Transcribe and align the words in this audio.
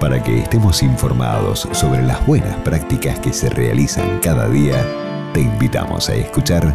Para 0.00 0.22
que 0.22 0.40
estemos 0.40 0.82
informados 0.82 1.66
sobre 1.72 2.02
las 2.02 2.24
buenas 2.26 2.54
prácticas 2.58 3.18
que 3.18 3.32
se 3.32 3.48
realizan 3.48 4.20
cada 4.20 4.46
día, 4.46 4.84
te 5.32 5.40
invitamos 5.40 6.10
a 6.10 6.14
escuchar 6.14 6.74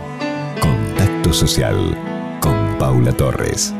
Contacto 0.60 1.32
Social 1.32 1.96
con 2.42 2.80
Paula 2.80 3.14
Torres. 3.14 3.76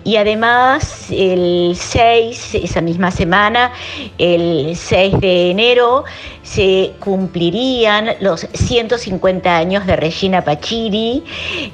Y 0.04 0.16
además 0.16 1.06
el 1.10 1.74
6, 1.76 2.54
esa 2.54 2.80
misma 2.80 3.10
semana, 3.10 3.72
el 4.18 4.74
6 4.76 5.20
de 5.20 5.50
enero, 5.50 6.04
se 6.42 6.92
cumplirían 7.00 8.10
los 8.20 8.46
150 8.52 9.56
años 9.56 9.86
de 9.86 9.96
Regina 9.96 10.42
Pachiri, 10.42 11.22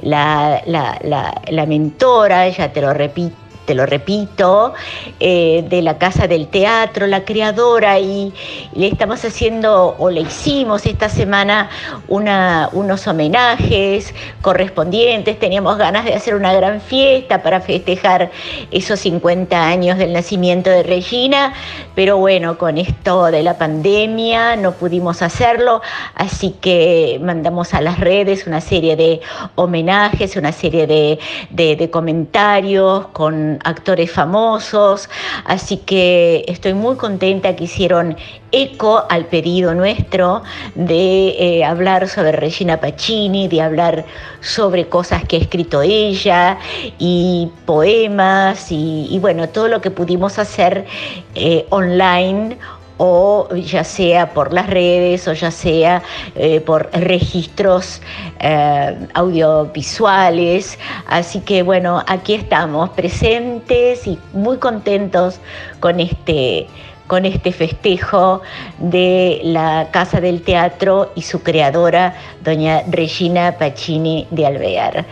la, 0.03 0.63
la 0.67 1.67
mentora, 1.67 2.49
ya 2.49 2.73
te 2.73 2.81
lo 2.81 2.93
repito 2.93 3.46
te 3.67 3.75
lo 3.75 3.85
repito, 3.85 4.73
eh, 5.21 5.65
de 5.69 5.83
la 5.83 5.99
Casa 5.99 6.27
del 6.27 6.47
Teatro, 6.47 7.07
la 7.07 7.25
creadora, 7.25 7.99
y 7.99 8.33
le 8.75 8.87
estamos 8.87 9.25
haciendo, 9.25 9.97
o 9.99 10.09
le 10.09 10.21
hicimos 10.23 10.87
esta 10.87 11.09
semana, 11.09 11.69
unos 12.09 13.07
homenajes 13.07 14.15
correspondientes. 14.41 15.39
Teníamos 15.39 15.77
ganas 15.79 16.05
de 16.05 16.15
hacer 16.15 16.35
una 16.35 16.53
gran 16.55 16.81
fiesta 16.81 17.43
para 17.43 17.61
festejar 17.61 18.31
esos 18.71 19.01
50 19.01 19.67
años 19.67 19.99
del 19.99 20.13
nacimiento 20.13 20.71
de 20.71 20.85
Regina, 20.85 21.53
pero 21.95 22.17
bueno, 22.19 22.59
con 22.59 22.79
esto 22.79 23.27
de 23.27 23.43
la 23.43 23.59
pandemia 23.59 24.57
no 24.57 24.73
pudimos 24.73 25.23
hacerlo, 25.23 25.83
así 26.15 26.55
que 26.61 27.19
mandamos 27.23 27.75
a 27.75 27.81
las 27.81 27.99
redes 27.99 28.47
una 28.47 28.61
serie 28.61 28.95
de 28.95 29.21
homenajes, 29.57 30.37
una 30.37 30.53
serie 30.53 30.87
de 30.87 31.91
comentarios 31.91 33.09
con 33.09 33.56
actores 33.65 34.11
famosos, 34.11 35.09
así 35.45 35.79
que 35.79 36.45
estoy 36.49 36.75
muy 36.75 36.97
contenta 36.97 37.55
que 37.57 37.65
hicieron 37.65 38.17
eco 38.53 39.05
al 39.11 39.27
pedido 39.27 39.75
nuestro 39.75 40.43
de 40.75 41.29
eh, 41.39 41.65
hablar 41.65 42.09
sobre 42.09 42.33
Regina 42.33 42.81
Pacini, 42.81 43.49
de 43.49 43.61
hablar 43.61 44.05
sobre 44.41 44.89
cosas 44.89 45.25
que 45.25 45.37
ha 45.37 45.41
escrito 45.41 45.83
ella 45.83 46.59
y 46.99 47.51
poemas 47.65 48.69
y, 48.71 49.19
bueno, 49.21 49.49
todo 49.49 49.69
lo 49.69 49.81
que 49.81 49.91
pudimos 49.91 50.39
hacer 50.39 50.87
eh, 51.35 51.67
online 51.71 52.57
o 52.99 53.49
ya 53.55 53.85
sea 53.85 54.33
por 54.33 54.53
las 54.53 54.69
redes 54.69 55.29
o 55.29 55.33
ya 55.33 55.51
sea 55.51 56.03
eh, 56.35 56.61
por 56.61 56.89
registros 56.93 58.01
eh, 58.41 58.97
audiovisuales. 59.15 60.79
Así 61.07 61.41
que 61.41 61.63
bueno, 61.63 62.03
aquí 62.07 62.35
estamos 62.35 62.91
presentes 62.91 64.07
y 64.07 64.19
muy 64.33 64.59
contentos 64.59 65.41
con 65.81 66.01
este, 66.01 66.67
con 67.07 67.25
este 67.27 67.53
festejo 67.53 68.43
de 68.79 69.41
la 69.45 69.89
Casa 69.91 70.21
del 70.21 70.43
Teatro 70.43 71.13
y 71.15 71.23
su 71.23 71.43
creadora, 71.43 72.15
doña 72.43 72.83
Regina 72.89 73.53
Pacini 73.59 74.27
de 74.31 74.47
Alvear. 74.47 75.05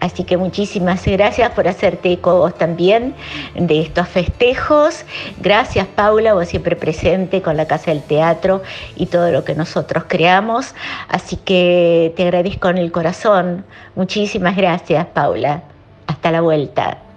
Así 0.00 0.24
que 0.24 0.38
muchísimas 0.38 1.04
gracias 1.04 1.50
por 1.50 1.68
hacerte 1.68 2.12
eco 2.12 2.38
vos 2.38 2.54
también 2.54 3.14
de 3.54 3.80
estos 3.80 4.08
festejos. 4.08 5.04
Gracias 5.38 5.86
Paula, 5.86 6.32
vos 6.34 6.48
siempre 6.48 6.74
presente 6.74 7.42
con 7.42 7.56
la 7.56 7.66
Casa 7.66 7.90
del 7.90 8.02
Teatro 8.02 8.62
y 8.96 9.06
todo 9.06 9.30
lo 9.30 9.44
que 9.44 9.54
nosotros 9.54 10.04
creamos. 10.08 10.74
Así 11.08 11.36
que 11.36 12.12
te 12.16 12.22
agradezco 12.22 12.68
en 12.70 12.78
el 12.78 12.90
corazón. 12.90 13.64
Muchísimas 13.94 14.56
gracias 14.56 15.06
Paula. 15.06 15.62
Hasta 16.06 16.30
la 16.30 16.40
vuelta. 16.40 17.09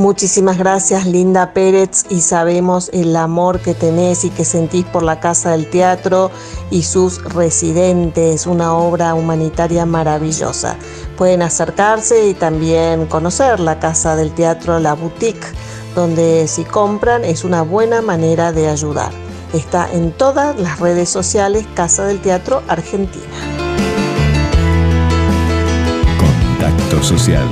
Muchísimas 0.00 0.56
gracias 0.56 1.04
Linda 1.04 1.52
Pérez 1.52 2.06
y 2.08 2.22
sabemos 2.22 2.88
el 2.94 3.14
amor 3.14 3.60
que 3.60 3.74
tenés 3.74 4.24
y 4.24 4.30
que 4.30 4.46
sentís 4.46 4.86
por 4.86 5.02
la 5.02 5.20
Casa 5.20 5.50
del 5.50 5.68
Teatro 5.68 6.30
y 6.70 6.84
sus 6.84 7.22
residentes, 7.22 8.46
una 8.46 8.72
obra 8.72 9.12
humanitaria 9.12 9.84
maravillosa. 9.84 10.76
Pueden 11.18 11.42
acercarse 11.42 12.28
y 12.28 12.32
también 12.32 13.08
conocer 13.08 13.60
la 13.60 13.78
Casa 13.78 14.16
del 14.16 14.32
Teatro, 14.32 14.78
la 14.78 14.94
boutique, 14.94 15.46
donde 15.94 16.48
si 16.48 16.64
compran 16.64 17.22
es 17.22 17.44
una 17.44 17.60
buena 17.60 18.00
manera 18.00 18.52
de 18.52 18.70
ayudar. 18.70 19.12
Está 19.52 19.86
en 19.92 20.12
todas 20.12 20.58
las 20.58 20.80
redes 20.80 21.10
sociales 21.10 21.66
Casa 21.74 22.06
del 22.06 22.22
Teatro 22.22 22.62
Argentina. 22.68 23.36
Contacto 26.18 27.02
Social 27.02 27.46